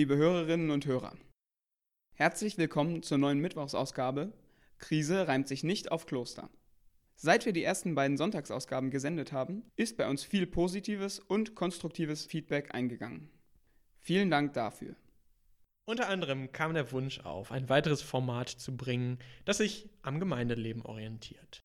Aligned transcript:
liebe 0.00 0.16
Hörerinnen 0.16 0.70
und 0.70 0.86
Hörer. 0.86 1.14
Herzlich 2.14 2.56
willkommen 2.56 3.02
zur 3.02 3.18
neuen 3.18 3.38
Mittwochsausgabe. 3.38 4.32
Krise 4.78 5.28
reimt 5.28 5.46
sich 5.46 5.62
nicht 5.62 5.92
auf 5.92 6.06
Kloster. 6.06 6.48
Seit 7.16 7.44
wir 7.44 7.52
die 7.52 7.64
ersten 7.64 7.94
beiden 7.94 8.16
Sonntagsausgaben 8.16 8.90
gesendet 8.90 9.32
haben, 9.32 9.62
ist 9.76 9.98
bei 9.98 10.08
uns 10.08 10.24
viel 10.24 10.46
positives 10.46 11.18
und 11.18 11.54
konstruktives 11.54 12.24
Feedback 12.24 12.74
eingegangen. 12.74 13.28
Vielen 13.98 14.30
Dank 14.30 14.54
dafür. 14.54 14.96
Unter 15.84 16.08
anderem 16.08 16.50
kam 16.50 16.72
der 16.72 16.90
Wunsch 16.92 17.20
auf, 17.20 17.52
ein 17.52 17.68
weiteres 17.68 18.00
Format 18.00 18.48
zu 18.48 18.74
bringen, 18.74 19.18
das 19.44 19.58
sich 19.58 19.90
am 20.00 20.18
Gemeindeleben 20.18 20.80
orientiert. 20.80 21.62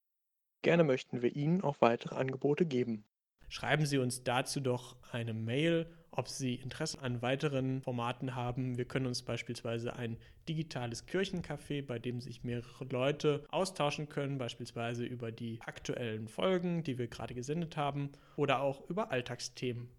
Gerne 0.61 0.83
möchten 0.83 1.21
wir 1.21 1.33
Ihnen 1.37 1.61
auch 1.61 1.79
weitere 1.79 2.15
Angebote 2.15 2.65
geben. 2.65 3.05
Schreiben 3.49 3.85
Sie 3.85 3.97
uns 3.97 4.23
dazu 4.23 4.59
doch 4.59 4.95
eine 5.11 5.33
Mail, 5.33 5.87
ob 6.11 6.27
Sie 6.29 6.55
Interesse 6.55 7.01
an 7.01 7.21
weiteren 7.21 7.81
Formaten 7.81 8.35
haben. 8.35 8.77
Wir 8.77 8.85
können 8.85 9.05
uns 9.05 9.21
beispielsweise 9.21 9.95
ein 9.95 10.17
digitales 10.47 11.07
Kirchencafé, 11.07 11.85
bei 11.85 11.99
dem 11.99 12.21
sich 12.21 12.43
mehrere 12.43 12.85
Leute 12.85 13.43
austauschen 13.49 14.09
können, 14.09 14.37
beispielsweise 14.37 15.05
über 15.05 15.31
die 15.31 15.59
aktuellen 15.61 16.27
Folgen, 16.27 16.83
die 16.83 16.97
wir 16.97 17.07
gerade 17.07 17.33
gesendet 17.33 17.77
haben, 17.77 18.11
oder 18.35 18.61
auch 18.61 18.89
über 18.89 19.11
Alltagsthemen. 19.11 19.89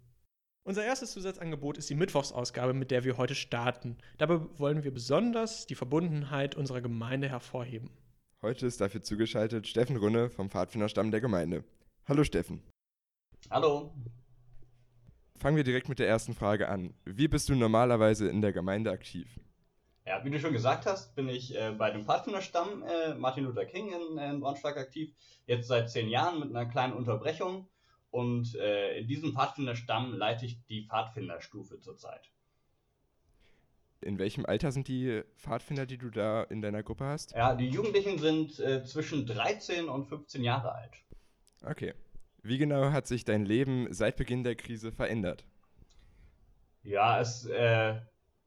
Unser 0.64 0.84
erstes 0.84 1.12
Zusatzangebot 1.12 1.78
ist 1.78 1.88
die 1.90 1.94
Mittwochsausgabe, 1.94 2.74
mit 2.74 2.90
der 2.90 3.04
wir 3.04 3.16
heute 3.18 3.36
starten. 3.36 3.96
Dabei 4.18 4.40
wollen 4.58 4.82
wir 4.82 4.90
besonders 4.92 5.66
die 5.66 5.76
Verbundenheit 5.76 6.56
unserer 6.56 6.80
Gemeinde 6.80 7.28
hervorheben. 7.28 7.90
Heute 8.42 8.66
ist 8.66 8.80
dafür 8.80 9.02
zugeschaltet 9.02 9.68
Steffen 9.68 9.96
Runne 9.96 10.28
vom 10.28 10.50
Pfadfinderstamm 10.50 11.12
der 11.12 11.20
Gemeinde. 11.20 11.62
Hallo 12.04 12.24
Steffen. 12.24 12.62
Hallo. 13.48 13.92
Fangen 15.36 15.56
wir 15.56 15.64
direkt 15.64 15.88
mit 15.88 15.98
der 15.98 16.08
ersten 16.08 16.34
Frage 16.34 16.68
an. 16.68 16.94
Wie 17.04 17.28
bist 17.28 17.48
du 17.48 17.54
normalerweise 17.54 18.28
in 18.28 18.40
der 18.40 18.52
Gemeinde 18.52 18.90
aktiv? 18.90 19.28
Ja, 20.04 20.24
wie 20.24 20.30
du 20.30 20.40
schon 20.40 20.52
gesagt 20.52 20.86
hast, 20.86 21.14
bin 21.14 21.28
ich 21.28 21.54
äh, 21.54 21.72
bei 21.72 21.90
dem 21.90 22.04
Pfadfinderstamm 22.04 22.82
äh, 22.82 23.14
Martin 23.14 23.44
Luther 23.44 23.64
King 23.64 23.92
in, 23.92 24.18
in, 24.18 24.40
Braunschweig 24.40 24.76
aktiv. 24.76 25.14
Jetzt 25.46 25.68
seit 25.68 25.90
zehn 25.90 26.08
Jahren 26.08 26.40
mit 26.40 26.50
einer 26.50 26.66
kleinen 26.66 26.92
Unterbrechung. 26.92 27.68
Und 28.10 28.54
äh, 28.56 28.98
in 28.98 29.06
diesem 29.06 29.32
Pfadfinderstamm 29.32 30.14
leite 30.14 30.46
ich 30.46 30.64
die 30.66 30.86
Pfadfinderstufe 30.86 31.80
zurzeit. 31.80 32.30
In 34.00 34.18
welchem 34.18 34.46
Alter 34.46 34.72
sind 34.72 34.88
die 34.88 35.22
Pfadfinder, 35.36 35.86
die 35.86 35.98
du 35.98 36.10
da 36.10 36.42
in 36.44 36.62
deiner 36.62 36.82
Gruppe 36.82 37.04
hast? 37.04 37.32
Ja, 37.32 37.54
die 37.54 37.68
Jugendlichen 37.68 38.18
sind 38.18 38.58
äh, 38.58 38.84
zwischen 38.84 39.26
13 39.26 39.88
und 39.88 40.06
15 40.06 40.42
Jahre 40.42 40.72
alt. 40.72 40.94
Okay. 41.64 41.94
Wie 42.46 42.58
genau 42.58 42.92
hat 42.92 43.06
sich 43.06 43.24
dein 43.24 43.44
Leben 43.44 43.92
seit 43.92 44.16
Beginn 44.16 44.44
der 44.44 44.54
Krise 44.54 44.92
verändert? 44.92 45.44
Ja, 46.84 47.20
es 47.20 47.46
äh, 47.46 47.96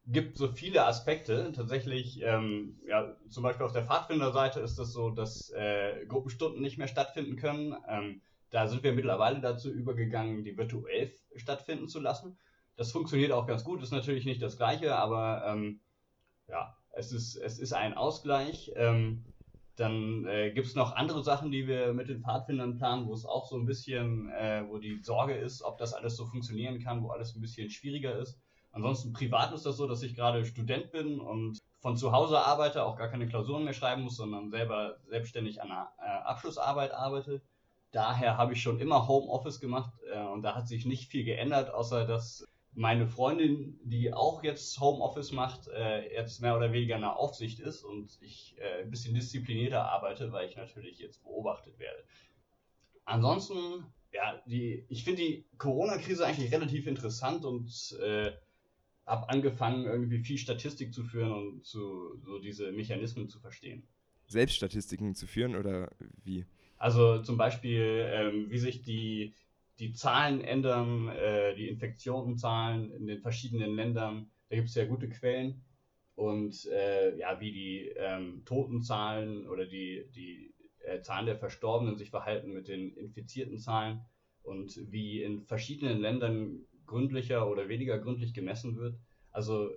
gibt 0.06 0.38
so 0.38 0.48
viele 0.48 0.86
Aspekte. 0.86 1.52
Tatsächlich, 1.52 2.22
ähm, 2.22 2.78
ja, 2.86 3.14
zum 3.28 3.42
Beispiel 3.42 3.66
auf 3.66 3.72
der 3.72 3.84
Pfadfinderseite 3.84 4.60
ist 4.60 4.78
es 4.78 4.92
so, 4.92 5.10
dass 5.10 5.50
äh, 5.50 6.06
Gruppenstunden 6.06 6.62
nicht 6.62 6.78
mehr 6.78 6.88
stattfinden 6.88 7.36
können. 7.36 7.76
Ähm, 7.88 8.22
da 8.50 8.68
sind 8.68 8.82
wir 8.82 8.92
mittlerweile 8.92 9.40
dazu 9.40 9.70
übergegangen, 9.70 10.44
die 10.44 10.56
virtuell 10.56 11.12
stattfinden 11.36 11.86
zu 11.86 12.00
lassen. 12.00 12.38
Das 12.76 12.92
funktioniert 12.92 13.32
auch 13.32 13.46
ganz 13.46 13.64
gut, 13.64 13.82
ist 13.82 13.92
natürlich 13.92 14.24
nicht 14.24 14.40
das 14.40 14.56
gleiche, 14.56 14.96
aber 14.96 15.44
ähm, 15.46 15.80
ja, 16.48 16.74
es 16.92 17.12
ist, 17.12 17.36
es 17.36 17.58
ist 17.58 17.74
ein 17.74 17.92
Ausgleich. 17.94 18.72
Ähm, 18.76 19.24
dann 19.80 20.26
äh, 20.26 20.50
gibt 20.50 20.66
es 20.66 20.74
noch 20.74 20.94
andere 20.94 21.22
Sachen, 21.24 21.50
die 21.50 21.66
wir 21.66 21.94
mit 21.94 22.08
den 22.08 22.20
Pfadfindern 22.22 22.76
planen, 22.76 23.06
wo 23.06 23.14
es 23.14 23.24
auch 23.24 23.46
so 23.46 23.56
ein 23.56 23.64
bisschen, 23.64 24.28
äh, 24.30 24.62
wo 24.68 24.76
die 24.76 25.00
Sorge 25.02 25.34
ist, 25.34 25.62
ob 25.62 25.78
das 25.78 25.94
alles 25.94 26.16
so 26.16 26.26
funktionieren 26.26 26.80
kann, 26.80 27.02
wo 27.02 27.08
alles 27.08 27.34
ein 27.34 27.40
bisschen 27.40 27.70
schwieriger 27.70 28.18
ist. 28.18 28.38
Ansonsten 28.72 29.14
privat 29.14 29.52
ist 29.52 29.64
das 29.64 29.78
so, 29.78 29.88
dass 29.88 30.02
ich 30.02 30.14
gerade 30.14 30.44
Student 30.44 30.92
bin 30.92 31.18
und 31.18 31.58
von 31.80 31.96
zu 31.96 32.12
Hause 32.12 32.38
arbeite, 32.38 32.84
auch 32.84 32.96
gar 32.96 33.08
keine 33.08 33.26
Klausuren 33.26 33.64
mehr 33.64 33.72
schreiben 33.72 34.02
muss, 34.02 34.16
sondern 34.16 34.50
selber 34.50 34.98
selbstständig 35.08 35.62
an 35.62 35.70
einer 35.70 35.90
äh, 35.98 36.24
Abschlussarbeit 36.24 36.92
arbeite. 36.92 37.40
Daher 37.90 38.36
habe 38.36 38.52
ich 38.52 38.62
schon 38.62 38.78
immer 38.80 39.08
Homeoffice 39.08 39.60
gemacht 39.60 39.92
äh, 40.12 40.22
und 40.26 40.42
da 40.42 40.54
hat 40.54 40.68
sich 40.68 40.84
nicht 40.84 41.10
viel 41.10 41.24
geändert, 41.24 41.72
außer 41.72 42.06
dass 42.06 42.46
meine 42.74 43.06
Freundin, 43.06 43.78
die 43.82 44.12
auch 44.12 44.42
jetzt 44.44 44.78
Homeoffice 44.80 45.32
macht, 45.32 45.68
äh, 45.68 46.12
jetzt 46.14 46.40
mehr 46.40 46.56
oder 46.56 46.72
weniger 46.72 46.96
in 46.96 47.02
der 47.02 47.16
Aufsicht 47.16 47.60
ist 47.60 47.82
und 47.82 48.18
ich 48.20 48.56
äh, 48.58 48.82
ein 48.82 48.90
bisschen 48.90 49.14
disziplinierter 49.14 49.84
arbeite, 49.84 50.32
weil 50.32 50.48
ich 50.48 50.56
natürlich 50.56 50.98
jetzt 50.98 51.22
beobachtet 51.22 51.78
werde. 51.78 52.04
Ansonsten, 53.04 53.84
ja, 54.12 54.40
die, 54.46 54.84
ich 54.88 55.04
finde 55.04 55.22
die 55.22 55.44
Corona-Krise 55.58 56.24
eigentlich 56.24 56.52
relativ 56.52 56.86
interessant 56.86 57.44
und 57.44 57.98
äh, 58.00 58.32
habe 59.04 59.28
angefangen, 59.28 59.84
irgendwie 59.84 60.20
viel 60.20 60.38
Statistik 60.38 60.94
zu 60.94 61.02
führen 61.02 61.32
und 61.32 61.64
zu, 61.64 62.16
so 62.24 62.38
diese 62.38 62.70
Mechanismen 62.70 63.28
zu 63.28 63.40
verstehen. 63.40 63.82
Selbststatistiken 64.28 65.16
zu 65.16 65.26
führen 65.26 65.56
oder 65.56 65.90
wie? 66.22 66.46
Also 66.78 67.20
zum 67.22 67.36
Beispiel, 67.36 68.08
ähm, 68.12 68.46
wie 68.48 68.58
sich 68.58 68.82
die 68.82 69.34
die 69.80 69.94
Zahlen 69.94 70.42
ändern, 70.42 71.08
äh, 71.08 71.54
die 71.54 71.68
Infektionenzahlen 71.68 72.92
in 72.92 73.06
den 73.06 73.20
verschiedenen 73.20 73.74
Ländern. 73.74 74.30
Da 74.50 74.56
gibt 74.56 74.68
es 74.68 74.74
ja 74.74 74.84
gute 74.84 75.08
Quellen. 75.08 75.62
Und 76.14 76.66
äh, 76.66 77.16
ja, 77.16 77.40
wie 77.40 77.50
die 77.50 77.92
ähm, 77.96 78.42
Totenzahlen 78.44 79.48
oder 79.48 79.64
die, 79.64 80.04
die 80.14 80.52
äh, 80.84 81.00
Zahlen 81.00 81.24
der 81.24 81.38
Verstorbenen 81.38 81.96
sich 81.96 82.10
verhalten 82.10 82.52
mit 82.52 82.68
den 82.68 82.94
infizierten 82.94 83.58
Zahlen 83.58 84.04
und 84.42 84.78
wie 84.92 85.22
in 85.22 85.46
verschiedenen 85.46 85.98
Ländern 85.98 86.66
gründlicher 86.86 87.50
oder 87.50 87.68
weniger 87.68 87.98
gründlich 87.98 88.34
gemessen 88.34 88.76
wird. 88.76 88.96
Also 89.32 89.70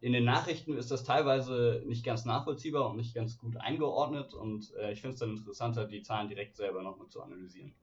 in 0.00 0.14
den 0.14 0.24
Nachrichten 0.24 0.78
ist 0.78 0.90
das 0.90 1.04
teilweise 1.04 1.82
nicht 1.86 2.06
ganz 2.06 2.24
nachvollziehbar 2.24 2.88
und 2.88 2.96
nicht 2.96 3.14
ganz 3.14 3.36
gut 3.36 3.58
eingeordnet 3.58 4.32
und 4.32 4.72
äh, 4.76 4.92
ich 4.92 5.02
finde 5.02 5.14
es 5.14 5.20
dann 5.20 5.36
interessanter, 5.36 5.86
die 5.86 6.00
Zahlen 6.00 6.28
direkt 6.30 6.56
selber 6.56 6.82
nochmal 6.82 7.08
zu 7.08 7.20
analysieren 7.20 7.74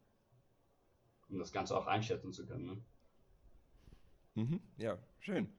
um 1.29 1.39
das 1.39 1.51
Ganze 1.51 1.77
auch 1.77 1.87
einschätzen 1.87 2.31
zu 2.31 2.45
können. 2.45 2.65
Ne? 2.65 2.85
Mhm, 4.35 4.61
ja, 4.77 4.97
schön. 5.19 5.49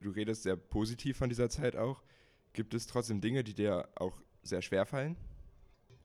Du 0.00 0.10
redest 0.10 0.42
sehr 0.42 0.56
positiv 0.56 1.16
von 1.16 1.28
dieser 1.28 1.48
Zeit 1.48 1.76
auch. 1.76 2.02
Gibt 2.52 2.74
es 2.74 2.86
trotzdem 2.86 3.20
Dinge, 3.20 3.44
die 3.44 3.54
dir 3.54 3.88
auch 3.96 4.20
sehr 4.42 4.62
schwer 4.62 4.86
fallen? 4.86 5.16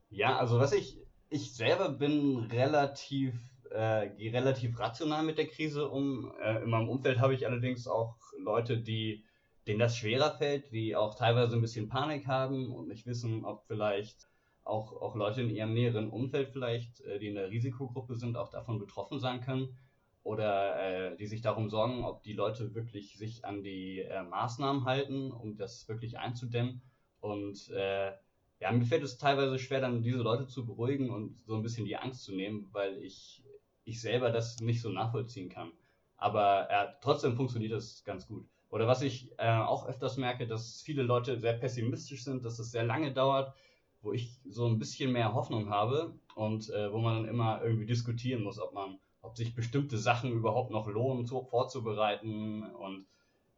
Ja, 0.09 0.37
also 0.37 0.59
was 0.59 0.73
ich, 0.73 0.97
ich 1.29 1.53
selber 1.53 1.89
bin 1.89 2.37
relativ, 2.37 3.35
äh, 3.71 4.09
gehe 4.15 4.33
relativ 4.33 4.79
rational 4.79 5.23
mit 5.23 5.37
der 5.37 5.47
Krise 5.47 5.89
um. 5.89 6.33
Äh, 6.41 6.63
in 6.63 6.69
meinem 6.69 6.89
Umfeld 6.89 7.19
habe 7.19 7.33
ich 7.33 7.45
allerdings 7.45 7.87
auch 7.87 8.15
Leute, 8.37 8.79
die, 8.79 9.25
denen 9.67 9.79
das 9.79 9.97
schwerer 9.97 10.37
fällt, 10.37 10.71
die 10.71 10.95
auch 10.95 11.15
teilweise 11.15 11.55
ein 11.55 11.61
bisschen 11.61 11.89
Panik 11.89 12.25
haben 12.25 12.73
und 12.73 12.87
nicht 12.87 13.05
wissen, 13.05 13.45
ob 13.45 13.65
vielleicht 13.67 14.28
auch, 14.69 15.01
auch 15.01 15.15
Leute 15.15 15.41
in 15.41 15.49
ihrem 15.49 15.73
näheren 15.73 16.09
Umfeld 16.09 16.49
vielleicht, 16.49 17.01
äh, 17.01 17.19
die 17.19 17.27
in 17.27 17.35
der 17.35 17.49
Risikogruppe 17.49 18.15
sind, 18.15 18.37
auch 18.37 18.49
davon 18.49 18.79
betroffen 18.79 19.19
sein 19.19 19.41
können 19.41 19.77
oder 20.23 21.11
äh, 21.11 21.17
die 21.17 21.27
sich 21.27 21.41
darum 21.41 21.69
sorgen, 21.69 22.03
ob 22.03 22.23
die 22.23 22.33
Leute 22.33 22.75
wirklich 22.75 23.17
sich 23.17 23.45
an 23.45 23.63
die 23.63 23.99
äh, 23.99 24.23
Maßnahmen 24.23 24.85
halten, 24.85 25.31
um 25.31 25.55
das 25.57 25.87
wirklich 25.87 26.19
einzudämmen. 26.19 26.81
Und 27.19 27.69
äh, 27.69 28.11
ja, 28.59 28.71
mir 28.71 28.85
fällt 28.85 29.03
es 29.03 29.17
teilweise 29.17 29.57
schwer, 29.57 29.81
dann 29.81 30.03
diese 30.03 30.19
Leute 30.19 30.47
zu 30.47 30.65
beruhigen 30.65 31.09
und 31.09 31.37
so 31.45 31.55
ein 31.55 31.63
bisschen 31.63 31.85
die 31.85 31.97
Angst 31.97 32.23
zu 32.23 32.33
nehmen, 32.33 32.67
weil 32.71 33.01
ich, 33.01 33.43
ich 33.85 34.01
selber 34.01 34.31
das 34.31 34.59
nicht 34.59 34.81
so 34.81 34.89
nachvollziehen 34.89 35.49
kann. 35.49 35.71
Aber 36.17 36.69
äh, 36.69 36.87
trotzdem 37.01 37.35
funktioniert 37.35 37.71
das 37.71 38.03
ganz 38.03 38.27
gut. 38.27 38.45
Oder 38.69 38.87
was 38.87 39.01
ich 39.01 39.31
äh, 39.39 39.49
auch 39.51 39.87
öfters 39.87 40.17
merke, 40.17 40.45
dass 40.45 40.81
viele 40.81 41.01
Leute 41.01 41.39
sehr 41.39 41.53
pessimistisch 41.53 42.23
sind, 42.23 42.45
dass 42.45 42.59
es 42.59 42.71
sehr 42.71 42.83
lange 42.83 43.13
dauert, 43.13 43.55
wo 44.01 44.13
ich 44.13 44.39
so 44.47 44.65
ein 44.67 44.79
bisschen 44.79 45.11
mehr 45.11 45.33
Hoffnung 45.33 45.69
habe 45.69 46.13
und 46.35 46.69
äh, 46.69 46.91
wo 46.91 46.99
man 46.99 47.15
dann 47.15 47.29
immer 47.29 47.61
irgendwie 47.63 47.85
diskutieren 47.85 48.43
muss, 48.43 48.59
ob 48.59 48.73
man, 48.73 48.99
ob 49.21 49.35
sich 49.35 49.55
bestimmte 49.55 49.97
Sachen 49.97 50.31
überhaupt 50.31 50.71
noch 50.71 50.87
lohnen, 50.87 51.25
zu, 51.25 51.43
vorzubereiten 51.43 52.63
und 52.63 53.05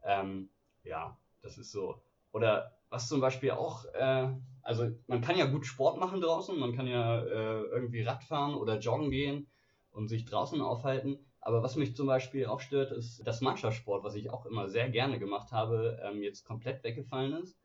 ähm, 0.04 0.50
ja, 0.84 1.18
das 1.42 1.58
ist 1.58 1.72
so. 1.72 2.02
Oder 2.32 2.72
was 2.90 3.08
zum 3.08 3.22
Beispiel 3.22 3.52
auch, 3.52 3.86
äh, 3.94 4.30
also 4.64 4.90
man 5.08 5.22
kann 5.22 5.38
ja 5.38 5.46
gut 5.46 5.66
Sport 5.66 6.00
machen 6.00 6.22
draußen, 6.22 6.58
man 6.58 6.76
kann 6.76 6.88
ja 6.88 7.22
äh, 7.22 7.62
irgendwie 7.64 8.02
Radfahren 8.02 8.56
oder 8.56 8.80
joggen 8.80 9.12
gehen 9.12 9.48
und 9.92 10.08
sich 10.08 10.26
draußen 10.26 10.62
aufhalten. 10.62 11.20
Aber 11.40 11.64
was 11.64 11.76
mich 11.76 11.96
zum 11.96 12.08
Beispiel 12.08 12.46
auch 12.46 12.60
stört, 12.60 12.92
ist 12.92 13.26
das 13.26 13.42
Mannschaftssport, 13.42 14.04
was 14.04 14.16
ich 14.16 14.30
auch 14.30 14.46
immer 14.46 14.70
sehr 14.70 14.90
gerne 14.90 15.18
gemacht 15.20 15.52
habe, 15.52 16.00
ähm, 16.04 16.22
jetzt 16.22 16.46
komplett 16.46 16.84
weggefallen 16.84 17.34
ist. 17.42 17.58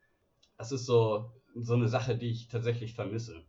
Das 0.57 0.73
ist 0.73 0.87
so, 0.87 1.31
so 1.63 1.75
eine 1.75 1.89
Sache, 1.89 2.17
die 2.17 2.31
ich 2.31 2.49
tatsächlich 2.49 2.95
vermisse. 2.95 3.45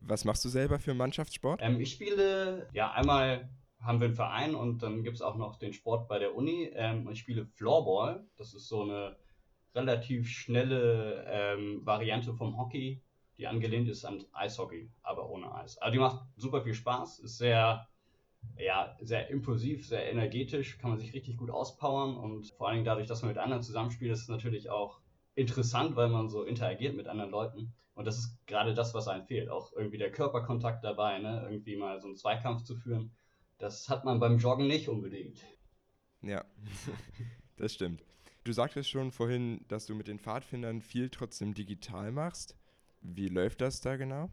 Was 0.00 0.24
machst 0.24 0.44
du 0.44 0.48
selber 0.48 0.78
für 0.78 0.94
Mannschaftssport? 0.94 1.60
Ähm, 1.62 1.80
ich 1.80 1.92
spiele, 1.92 2.68
ja, 2.72 2.90
einmal 2.92 3.48
haben 3.80 4.00
wir 4.00 4.06
einen 4.06 4.14
Verein 4.14 4.54
und 4.54 4.82
dann 4.82 5.02
gibt 5.02 5.16
es 5.16 5.22
auch 5.22 5.36
noch 5.36 5.56
den 5.56 5.72
Sport 5.72 6.08
bei 6.08 6.18
der 6.18 6.34
Uni. 6.34 6.70
Ähm, 6.74 7.08
ich 7.10 7.20
spiele 7.20 7.46
Floorball. 7.46 8.24
Das 8.36 8.54
ist 8.54 8.68
so 8.68 8.82
eine 8.82 9.16
relativ 9.74 10.28
schnelle 10.28 11.24
ähm, 11.26 11.84
Variante 11.84 12.34
vom 12.34 12.56
Hockey, 12.58 13.02
die 13.38 13.46
angelehnt 13.46 13.88
ist 13.88 14.04
an 14.04 14.24
Eishockey, 14.32 14.90
aber 15.02 15.28
ohne 15.30 15.54
Eis. 15.54 15.78
Aber 15.78 15.90
die 15.90 15.98
macht 15.98 16.24
super 16.36 16.62
viel 16.62 16.74
Spaß, 16.74 17.20
ist 17.20 17.38
sehr, 17.38 17.88
ja, 18.58 18.96
sehr 19.00 19.28
impulsiv, 19.30 19.86
sehr 19.86 20.10
energetisch, 20.10 20.78
kann 20.78 20.90
man 20.90 20.98
sich 20.98 21.14
richtig 21.14 21.36
gut 21.36 21.50
auspowern 21.50 22.16
und 22.16 22.50
vor 22.52 22.68
allen 22.68 22.76
Dingen 22.76 22.84
dadurch, 22.84 23.08
dass 23.08 23.22
man 23.22 23.30
mit 23.30 23.38
anderen 23.38 23.62
zusammenspielt, 23.62 24.12
ist 24.12 24.22
es 24.22 24.28
natürlich 24.28 24.68
auch 24.68 25.00
interessant, 25.34 25.96
weil 25.96 26.08
man 26.08 26.28
so 26.28 26.44
interagiert 26.44 26.94
mit 26.96 27.06
anderen 27.06 27.30
Leuten. 27.30 27.72
Und 27.94 28.06
das 28.06 28.18
ist 28.18 28.46
gerade 28.46 28.74
das, 28.74 28.94
was 28.94 29.08
einem 29.08 29.26
fehlt. 29.26 29.48
Auch 29.48 29.72
irgendwie 29.72 29.98
der 29.98 30.10
Körperkontakt 30.10 30.82
dabei, 30.84 31.18
ne? 31.18 31.42
irgendwie 31.44 31.76
mal 31.76 32.00
so 32.00 32.08
einen 32.08 32.16
Zweikampf 32.16 32.62
zu 32.62 32.74
führen. 32.74 33.12
Das 33.58 33.88
hat 33.88 34.04
man 34.04 34.18
beim 34.18 34.38
Joggen 34.38 34.66
nicht 34.66 34.88
unbedingt. 34.88 35.40
Ja, 36.22 36.44
das 37.56 37.74
stimmt. 37.74 38.02
Du 38.44 38.52
sagtest 38.52 38.90
schon 38.90 39.12
vorhin, 39.12 39.64
dass 39.68 39.86
du 39.86 39.94
mit 39.94 40.08
den 40.08 40.18
Pfadfindern 40.18 40.80
viel 40.80 41.10
trotzdem 41.10 41.54
digital 41.54 42.10
machst. 42.10 42.56
Wie 43.00 43.28
läuft 43.28 43.60
das 43.60 43.80
da 43.80 43.96
genau? 43.96 44.30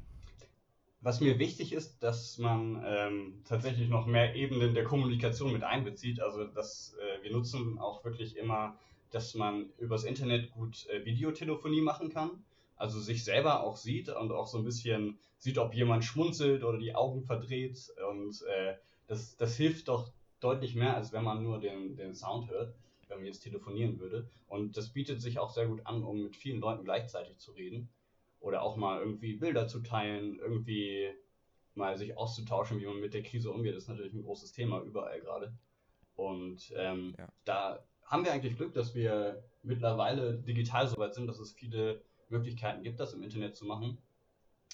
Was 1.01 1.21
mir 1.21 1.39
wichtig 1.39 1.73
ist, 1.73 2.03
dass 2.03 2.37
man 2.39 2.83
ähm, 2.85 3.41
tatsächlich 3.45 3.87
noch 3.87 4.05
mehr 4.05 4.35
Ebenen 4.35 4.73
der 4.73 4.83
Kommunikation 4.83 5.53
mit 5.53 5.63
einbezieht. 5.63 6.19
Also, 6.19 6.45
dass 6.45 6.95
äh, 6.99 7.23
wir 7.23 7.31
nutzen 7.31 7.77
auch 7.77 8.03
wirklich 8.03 8.35
immer, 8.35 8.77
dass 9.11 9.33
man 9.35 9.69
übers 9.77 10.03
Internet 10.03 10.51
gut 10.51 10.87
äh, 10.89 11.05
Videotelefonie 11.05 11.81
machen 11.81 12.09
kann. 12.09 12.43
Also 12.75 12.99
sich 12.99 13.23
selber 13.23 13.63
auch 13.63 13.75
sieht 13.75 14.09
und 14.09 14.31
auch 14.31 14.47
so 14.47 14.57
ein 14.57 14.63
bisschen 14.63 15.19
sieht, 15.37 15.57
ob 15.57 15.73
jemand 15.73 16.05
schmunzelt 16.05 16.63
oder 16.63 16.77
die 16.77 16.95
Augen 16.95 17.23
verdreht. 17.23 17.91
Und 18.09 18.41
äh, 18.43 18.75
das, 19.07 19.35
das 19.35 19.57
hilft 19.57 19.89
doch 19.89 20.11
deutlich 20.39 20.75
mehr, 20.75 20.95
als 20.95 21.11
wenn 21.11 21.23
man 21.23 21.43
nur 21.43 21.59
den, 21.59 21.97
den 21.97 22.15
Sound 22.15 22.49
hört, 22.49 22.73
wenn 23.07 23.17
man 23.17 23.25
jetzt 23.25 23.41
telefonieren 23.41 23.99
würde. 23.99 24.29
Und 24.47 24.77
das 24.77 24.89
bietet 24.89 25.21
sich 25.21 25.39
auch 25.39 25.49
sehr 25.49 25.67
gut 25.67 25.85
an, 25.85 26.03
um 26.03 26.23
mit 26.23 26.35
vielen 26.35 26.61
Leuten 26.61 26.85
gleichzeitig 26.85 27.37
zu 27.37 27.51
reden. 27.51 27.89
Oder 28.39 28.61
auch 28.61 28.77
mal 28.77 29.01
irgendwie 29.01 29.33
Bilder 29.33 29.67
zu 29.67 29.81
teilen, 29.81 30.39
irgendwie 30.39 31.09
mal 31.75 31.97
sich 31.97 32.17
auszutauschen, 32.17 32.79
wie 32.79 32.85
man 32.85 32.99
mit 32.99 33.13
der 33.13 33.23
Krise 33.23 33.51
umgeht, 33.51 33.75
ist 33.75 33.89
natürlich 33.89 34.13
ein 34.13 34.23
großes 34.23 34.53
Thema 34.53 34.81
überall 34.81 35.19
gerade. 35.19 35.53
Und 36.15 36.73
ähm, 36.75 37.15
ja. 37.17 37.27
da 37.45 37.83
haben 38.09 38.25
wir 38.25 38.33
eigentlich 38.33 38.57
Glück, 38.57 38.73
dass 38.73 38.95
wir 38.95 39.43
mittlerweile 39.63 40.33
digital 40.33 40.87
so 40.87 40.97
weit 40.97 41.13
sind, 41.13 41.27
dass 41.27 41.39
es 41.39 41.53
viele 41.53 42.01
Möglichkeiten 42.29 42.83
gibt, 42.83 42.99
das 42.99 43.13
im 43.13 43.23
Internet 43.23 43.55
zu 43.55 43.65
machen. 43.65 43.97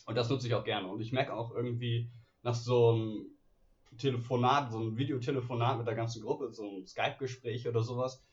Und 0.06 0.16
das 0.16 0.30
nutze 0.30 0.48
ich 0.48 0.54
auch 0.54 0.64
gerne. 0.64 0.88
Und 0.88 1.02
ich 1.02 1.12
merke 1.12 1.34
auch 1.34 1.54
irgendwie 1.54 2.10
nach 2.44 2.56
so 2.56 2.92
einem 2.92 3.26
Telefonat, 3.98 4.72
so 4.72 4.80
ein 4.80 4.98
Videotelefonat 4.98 5.78
mit 5.78 5.88
der 5.88 5.96
ganzen 5.96 6.22
Gruppe, 6.22 6.52
so 6.52 6.64
ein 6.64 6.88
Skype-Gespräch 6.88 7.68
oder 7.68 7.82
sowas, 7.82 8.24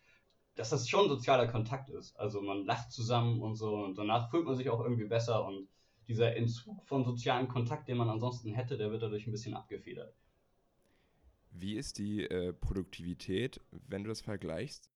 dass 0.54 0.70
das 0.70 0.88
schon 0.88 1.08
sozialer 1.08 1.48
Kontakt 1.48 1.88
ist. 1.90 2.18
Also 2.18 2.40
man 2.40 2.64
lacht 2.64 2.92
zusammen 2.92 3.40
und 3.40 3.56
so 3.56 3.84
und 3.84 3.96
danach 3.96 4.30
fühlt 4.30 4.44
man 4.44 4.56
sich 4.56 4.68
auch 4.70 4.80
irgendwie 4.80 5.06
besser 5.06 5.44
und 5.46 5.68
dieser 6.08 6.36
Entzug 6.36 6.84
von 6.86 7.04
sozialen 7.04 7.48
Kontakt, 7.48 7.88
den 7.88 7.96
man 7.96 8.10
ansonsten 8.10 8.52
hätte, 8.52 8.76
der 8.76 8.90
wird 8.90 9.02
dadurch 9.02 9.26
ein 9.26 9.32
bisschen 9.32 9.54
abgefedert. 9.54 10.14
Wie 11.50 11.76
ist 11.76 11.98
die 11.98 12.24
äh, 12.24 12.52
Produktivität, 12.52 13.60
wenn 13.70 14.04
du 14.04 14.08
das 14.08 14.20
vergleichst? 14.20 14.91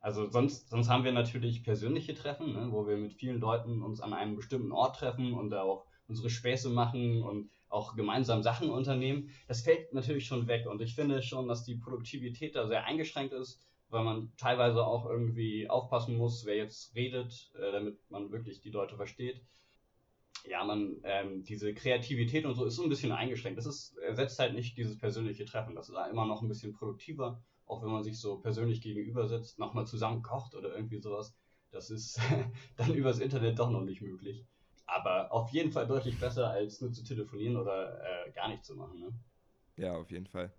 Also 0.00 0.28
sonst, 0.30 0.68
sonst 0.70 0.88
haben 0.88 1.04
wir 1.04 1.12
natürlich 1.12 1.64
persönliche 1.64 2.14
Treffen, 2.14 2.52
ne, 2.52 2.68
wo 2.70 2.86
wir 2.86 2.96
mit 2.96 3.14
vielen 3.14 3.40
Leuten 3.40 3.82
uns 3.82 4.00
an 4.00 4.12
einem 4.12 4.36
bestimmten 4.36 4.72
Ort 4.72 4.96
treffen 4.96 5.34
und 5.34 5.50
da 5.50 5.62
auch 5.62 5.86
unsere 6.06 6.30
Späße 6.30 6.70
machen 6.70 7.22
und 7.22 7.50
auch 7.68 7.96
gemeinsam 7.96 8.42
Sachen 8.42 8.70
unternehmen. 8.70 9.30
Das 9.46 9.62
fällt 9.62 9.92
natürlich 9.92 10.26
schon 10.26 10.46
weg 10.46 10.66
und 10.66 10.80
ich 10.80 10.94
finde 10.94 11.20
schon, 11.22 11.48
dass 11.48 11.64
die 11.64 11.74
Produktivität 11.74 12.54
da 12.54 12.66
sehr 12.66 12.84
eingeschränkt 12.84 13.32
ist 13.32 13.68
weil 13.90 14.04
man 14.04 14.32
teilweise 14.36 14.84
auch 14.84 15.06
irgendwie 15.06 15.68
aufpassen 15.68 16.16
muss, 16.16 16.44
wer 16.44 16.56
jetzt 16.56 16.94
redet, 16.94 17.50
äh, 17.54 17.72
damit 17.72 17.98
man 18.10 18.30
wirklich 18.30 18.60
die 18.60 18.70
Leute 18.70 18.96
versteht. 18.96 19.40
Ja, 20.44 20.64
man, 20.64 20.96
ähm, 21.04 21.42
diese 21.42 21.74
Kreativität 21.74 22.44
und 22.44 22.54
so 22.54 22.64
ist 22.64 22.76
so 22.76 22.82
ein 22.82 22.88
bisschen 22.88 23.12
eingeschränkt. 23.12 23.58
Das 23.58 23.66
ist, 23.66 23.96
ersetzt 23.98 24.38
halt 24.38 24.54
nicht 24.54 24.76
dieses 24.76 24.98
persönliche 24.98 25.44
Treffen. 25.44 25.74
Das 25.74 25.88
ist 25.88 25.96
immer 26.10 26.26
noch 26.26 26.42
ein 26.42 26.48
bisschen 26.48 26.72
produktiver, 26.72 27.42
auch 27.68 27.82
wenn 27.82 27.90
man 27.90 28.02
sich 28.02 28.18
so 28.18 28.38
persönlich 28.38 28.80
gegenüber 28.80 29.28
sitzt, 29.28 29.58
nochmal 29.58 29.86
zusammen 29.86 30.22
kocht 30.22 30.54
oder 30.54 30.74
irgendwie 30.74 31.00
sowas. 31.00 31.34
Das 31.70 31.90
ist 31.90 32.18
dann 32.76 32.94
übers 32.94 33.20
Internet 33.20 33.58
doch 33.58 33.70
noch 33.70 33.82
nicht 33.82 34.00
möglich. 34.00 34.44
Aber 34.86 35.32
auf 35.32 35.50
jeden 35.50 35.70
Fall 35.70 35.86
deutlich 35.86 36.18
besser, 36.18 36.50
als 36.50 36.80
nur 36.80 36.92
zu 36.92 37.04
telefonieren 37.04 37.56
oder 37.56 38.00
äh, 38.02 38.30
gar 38.32 38.48
nicht 38.48 38.64
zu 38.64 38.74
machen. 38.74 39.00
Ne? 39.00 39.12
Ja, 39.76 39.94
auf 39.94 40.10
jeden 40.10 40.26
Fall. 40.26 40.50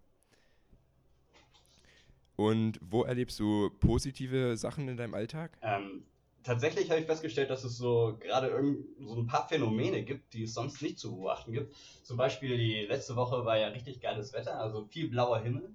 Und 2.36 2.80
wo 2.82 3.04
erlebst 3.04 3.40
du 3.40 3.70
positive 3.82 4.56
Sachen 4.56 4.88
in 4.88 4.96
deinem 4.96 5.14
Alltag? 5.14 5.58
Ähm, 5.62 6.06
tatsächlich 6.44 6.90
habe 6.90 7.02
ich 7.02 7.06
festgestellt, 7.06 7.50
dass 7.50 7.64
es 7.64 7.76
so 7.76 8.18
gerade 8.20 8.50
so 9.00 9.16
ein 9.16 9.28
paar 9.28 9.48
Phänomene 9.48 10.04
gibt, 10.04 10.34
die 10.34 10.44
es 10.44 10.54
sonst 10.54 10.82
nicht 10.82 11.00
zu 11.00 11.16
beobachten 11.16 11.52
gibt. 11.52 11.76
Zum 12.04 12.16
Beispiel 12.16 12.56
die 12.56 12.86
letzte 12.86 13.16
Woche 13.16 13.44
war 13.44 13.58
ja 13.58 13.68
richtig 13.70 14.00
geiles 14.00 14.32
Wetter, 14.32 14.60
also 14.60 14.86
viel 14.86 15.10
blauer 15.10 15.40
Himmel. 15.40 15.74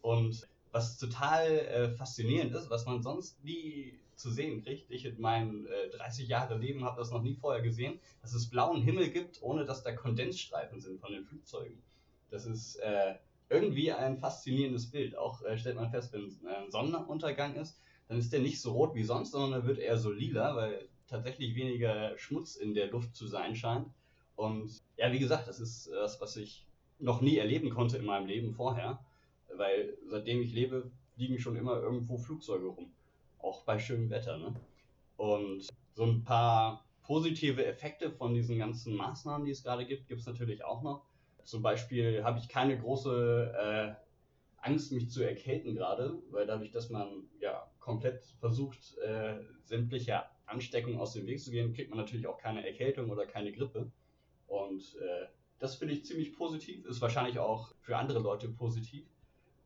Und 0.00 0.48
was 0.76 0.98
total 0.98 1.46
äh, 1.46 1.88
faszinierend 1.88 2.54
ist, 2.54 2.68
was 2.68 2.84
man 2.84 3.02
sonst 3.02 3.42
nie 3.42 3.98
zu 4.14 4.30
sehen 4.30 4.62
kriegt. 4.62 4.90
Ich 4.90 5.06
in 5.06 5.18
meinen 5.18 5.66
äh, 5.66 5.88
30 5.96 6.28
Jahre 6.28 6.58
Leben 6.58 6.84
habe 6.84 6.98
das 6.98 7.10
noch 7.10 7.22
nie 7.22 7.34
vorher 7.34 7.62
gesehen, 7.62 7.98
dass 8.20 8.34
es 8.34 8.50
blauen 8.50 8.82
Himmel 8.82 9.08
gibt, 9.08 9.42
ohne 9.42 9.64
dass 9.64 9.82
da 9.82 9.92
Kondensstreifen 9.92 10.80
sind 10.80 11.00
von 11.00 11.12
den 11.12 11.24
Flugzeugen. 11.24 11.82
Das 12.30 12.44
ist 12.44 12.76
äh, 12.76 13.14
irgendwie 13.48 13.90
ein 13.90 14.18
faszinierendes 14.18 14.90
Bild. 14.90 15.16
Auch 15.16 15.42
äh, 15.42 15.56
stellt 15.56 15.76
man 15.76 15.90
fest, 15.90 16.12
wenn 16.12 16.24
äh, 16.46 16.56
ein 16.56 16.70
Sonnenuntergang 16.70 17.54
ist, 17.54 17.80
dann 18.08 18.18
ist 18.18 18.34
der 18.34 18.40
nicht 18.40 18.60
so 18.60 18.72
rot 18.72 18.94
wie 18.94 19.04
sonst, 19.04 19.30
sondern 19.30 19.62
er 19.62 19.66
wird 19.66 19.78
eher 19.78 19.96
so 19.96 20.10
lila, 20.10 20.56
weil 20.56 20.88
tatsächlich 21.06 21.54
weniger 21.54 22.18
Schmutz 22.18 22.56
in 22.56 22.74
der 22.74 22.88
Luft 22.88 23.16
zu 23.16 23.26
sein 23.26 23.56
scheint. 23.56 23.88
Und 24.34 24.82
ja, 24.98 25.10
wie 25.10 25.20
gesagt, 25.20 25.48
das 25.48 25.58
ist 25.58 25.88
das, 25.88 26.20
was 26.20 26.36
ich 26.36 26.66
noch 26.98 27.22
nie 27.22 27.38
erleben 27.38 27.70
konnte 27.70 27.96
in 27.96 28.04
meinem 28.04 28.26
Leben 28.26 28.52
vorher, 28.52 29.00
weil 29.58 29.96
seitdem 30.06 30.40
ich 30.42 30.52
lebe, 30.52 30.90
liegen 31.16 31.38
schon 31.38 31.56
immer 31.56 31.80
irgendwo 31.80 32.16
Flugzeuge 32.16 32.66
rum. 32.66 32.92
Auch 33.38 33.64
bei 33.64 33.78
schönem 33.78 34.10
Wetter, 34.10 34.38
ne? 34.38 34.54
Und 35.16 35.66
so 35.94 36.04
ein 36.04 36.24
paar 36.24 36.84
positive 37.02 37.64
Effekte 37.64 38.10
von 38.10 38.34
diesen 38.34 38.58
ganzen 38.58 38.94
Maßnahmen, 38.96 39.46
die 39.46 39.52
es 39.52 39.62
gerade 39.62 39.86
gibt, 39.86 40.08
gibt 40.08 40.20
es 40.20 40.26
natürlich 40.26 40.64
auch 40.64 40.82
noch. 40.82 41.06
Zum 41.44 41.62
Beispiel 41.62 42.24
habe 42.24 42.38
ich 42.38 42.48
keine 42.48 42.78
große 42.78 43.54
äh, 43.56 44.66
Angst, 44.66 44.92
mich 44.92 45.10
zu 45.10 45.22
erkälten 45.22 45.74
gerade, 45.74 46.18
weil 46.30 46.46
dadurch, 46.46 46.72
dass 46.72 46.90
man 46.90 47.28
ja 47.40 47.70
komplett 47.78 48.24
versucht, 48.40 48.98
äh, 48.98 49.36
sämtliche 49.64 50.24
Ansteckungen 50.46 50.98
aus 50.98 51.12
dem 51.12 51.26
Weg 51.26 51.40
zu 51.40 51.50
gehen, 51.52 51.72
kriegt 51.72 51.90
man 51.90 51.98
natürlich 51.98 52.26
auch 52.26 52.38
keine 52.38 52.66
Erkältung 52.66 53.10
oder 53.10 53.26
keine 53.26 53.52
Grippe. 53.52 53.90
Und 54.48 54.96
äh, 54.96 55.26
das 55.58 55.76
finde 55.76 55.94
ich 55.94 56.04
ziemlich 56.04 56.32
positiv, 56.36 56.84
ist 56.84 57.00
wahrscheinlich 57.00 57.38
auch 57.38 57.74
für 57.80 57.96
andere 57.96 58.18
Leute 58.18 58.48
positiv. 58.48 59.06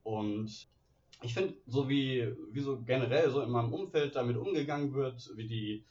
Und 0.02 0.69
ich 1.23 1.35
finde, 1.35 1.54
so 1.66 1.88
wie, 1.88 2.33
wie 2.52 2.61
so 2.61 2.80
generell 2.80 3.30
so 3.30 3.42
in 3.42 3.50
meinem 3.50 3.73
Umfeld 3.73 4.16
damit 4.16 4.37
umgegangen 4.37 4.95
wird, 4.95 5.30
wie 5.37 5.47
die, 5.47 5.85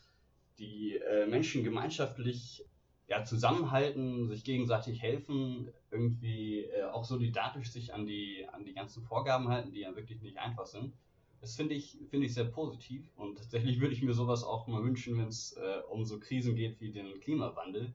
die 0.58 0.98
äh, 0.98 1.28
Menschen 1.28 1.64
gemeinschaftlich 1.64 2.66
ja, 3.08 3.24
zusammenhalten, 3.24 4.28
sich 4.28 4.44
gegenseitig 4.44 5.02
helfen, 5.02 5.70
irgendwie 5.92 6.66
äh, 6.66 6.84
auch 6.84 7.04
solidarisch 7.04 7.72
sich 7.72 7.94
an 7.94 8.06
die, 8.06 8.46
an 8.52 8.66
die 8.66 8.74
ganzen 8.74 9.04
Vorgaben 9.04 9.50
halten, 9.50 9.72
die 9.72 9.82
ja 9.82 9.96
wirklich 9.96 10.22
nicht 10.22 10.38
einfach 10.38 10.68
sind. 10.68 10.94
Das 11.42 11.56
finde 11.56 11.74
ich, 11.74 11.98
finde 12.10 12.28
ich 12.28 12.34
sehr 12.34 12.46
positiv 12.46 13.04
und 13.16 13.38
tatsächlich 13.38 13.80
würde 13.82 13.94
ich 13.94 14.04
mir 14.04 14.14
sowas 14.14 14.44
auch 14.44 14.68
mal 14.68 14.84
wünschen, 14.84 15.18
wenn 15.18 15.28
es 15.28 15.54
äh, 15.54 15.82
um 15.90 16.06
so 16.06 16.20
Krisen 16.20 16.56
geht 16.56 16.80
wie 16.82 16.92
den 16.92 17.20
Klimawandel. 17.20 17.94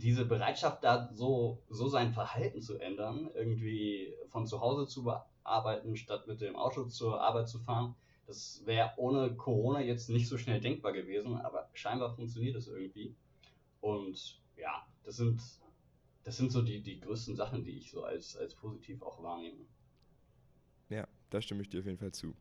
Diese 0.00 0.24
Bereitschaft, 0.24 0.82
da 0.82 1.10
so, 1.12 1.62
so 1.68 1.88
sein 1.88 2.12
Verhalten 2.12 2.62
zu 2.62 2.78
ändern, 2.78 3.30
irgendwie 3.34 4.14
von 4.28 4.46
zu 4.46 4.60
Hause 4.60 4.86
zu 4.86 5.04
bearbeiten, 5.04 5.96
statt 5.96 6.26
mit 6.26 6.40
dem 6.40 6.56
Auto 6.56 6.84
zur 6.84 7.20
Arbeit 7.20 7.48
zu 7.48 7.58
fahren, 7.58 7.94
das 8.26 8.62
wäre 8.64 8.92
ohne 8.96 9.34
Corona 9.34 9.80
jetzt 9.80 10.08
nicht 10.08 10.28
so 10.28 10.38
schnell 10.38 10.60
denkbar 10.60 10.92
gewesen, 10.92 11.36
aber 11.36 11.68
scheinbar 11.74 12.14
funktioniert 12.14 12.54
es 12.56 12.68
irgendwie. 12.68 13.14
Und 13.80 14.40
ja, 14.56 14.86
das 15.04 15.16
sind, 15.16 15.42
das 16.22 16.36
sind 16.36 16.52
so 16.52 16.62
die, 16.62 16.80
die 16.80 17.00
größten 17.00 17.34
Sachen, 17.34 17.64
die 17.64 17.78
ich 17.78 17.90
so 17.90 18.04
als, 18.04 18.36
als 18.36 18.54
positiv 18.54 19.02
auch 19.02 19.20
wahrnehme. 19.22 19.64
Ja, 20.90 21.08
da 21.30 21.42
stimme 21.42 21.62
ich 21.62 21.68
dir 21.68 21.80
auf 21.80 21.86
jeden 21.86 21.98
Fall 21.98 22.12
zu. 22.12 22.34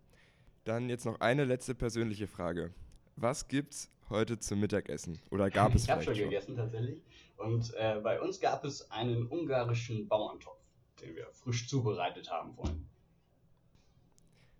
Dann 0.63 0.89
jetzt 0.89 1.06
noch 1.06 1.20
eine 1.22 1.46
letzte 1.46 1.74
persönliche 1.74 2.28
Frage. 2.28 2.74
Was 3.16 3.48
gibt's 3.48 3.89
heute 4.10 4.39
zum 4.39 4.60
Mittagessen? 4.60 5.20
Oder 5.32 5.50
gab 5.51 5.75
es 5.75 5.84
ich 5.84 5.92
vielleicht 5.92 6.06
schon? 6.06 6.13
Ich 6.13 6.20
habe 6.20 6.30
schon 6.30 6.30
gegessen 6.30 6.56
tatsächlich. 6.56 7.01
Und 7.38 7.74
äh, 7.75 8.00
bei 8.04 8.22
uns 8.22 8.39
gab 8.39 8.66
es 8.66 8.92
einen 8.92 9.28
ungarischen 9.28 10.08
Bauerntopf, 10.08 10.60
den 11.01 11.16
wir 11.16 11.28
frisch 11.32 11.68
zubereitet 11.68 12.30
haben 12.32 12.54
vorhin. 12.54 12.86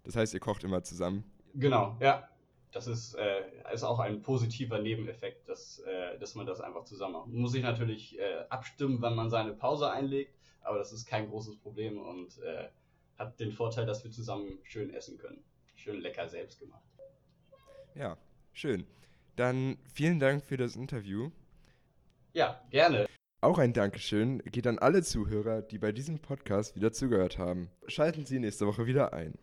Das 0.04 0.16
heißt, 0.16 0.34
ihr 0.34 0.40
kocht 0.40 0.64
immer 0.64 0.84
zusammen? 0.84 1.24
Genau, 1.54 1.98
ja 2.00 2.30
das 2.72 2.88
ist, 2.88 3.16
äh, 3.16 3.42
ist 3.74 3.84
auch 3.84 4.00
ein 4.00 4.22
positiver 4.22 4.80
Nebeneffekt, 4.80 5.48
dass, 5.50 5.80
äh, 5.80 6.18
dass 6.20 6.36
man 6.36 6.46
das 6.46 6.62
einfach 6.62 6.84
zusammen 6.84 7.14
macht. 7.14 7.28
Man 7.28 7.42
muss 7.42 7.52
sich 7.52 7.64
natürlich 7.64 8.20
äh, 8.20 8.46
abstimmen, 8.50 9.02
wann 9.02 9.16
man 9.16 9.30
seine 9.30 9.54
Pause 9.54 9.90
einlegt, 9.90 10.36
aber 10.62 10.78
das 10.78 10.94
ist 10.94 11.06
kein 11.08 11.30
großes 11.30 11.58
Problem 11.58 12.00
und 12.00 12.38
äh, 12.40 12.70
hat 13.18 13.40
den 13.40 13.52
Vorteil, 13.52 13.86
dass 13.86 14.04
wir 14.04 14.12
zusammen 14.12 14.60
schön 14.64 14.94
essen 14.94 15.18
können. 15.18 15.44
Schön 15.76 16.00
lecker 16.00 16.28
selbst 16.28 16.60
gemacht. 16.60 16.84
Ja, 17.96 18.18
schön. 18.54 18.86
Dann 19.40 19.78
vielen 19.94 20.20
Dank 20.20 20.44
für 20.44 20.58
das 20.58 20.76
Interview. 20.76 21.30
Ja, 22.34 22.60
gerne. 22.72 23.06
Auch 23.40 23.58
ein 23.58 23.72
Dankeschön 23.72 24.40
geht 24.40 24.68
an 24.68 24.80
alle 24.80 25.02
Zuhörer, 25.02 25.62
die 25.62 25.78
bei 25.78 25.94
diesem 25.94 26.20
Podcast 26.20 26.76
wieder 26.76 26.92
zugehört 26.92 27.38
haben. 27.38 27.70
Schalten 27.88 28.26
Sie 28.26 28.38
nächste 28.38 28.68
Woche 28.68 28.86
wieder 28.86 29.14
ein. 29.14 29.36